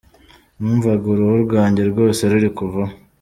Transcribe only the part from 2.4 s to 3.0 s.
kuvaho.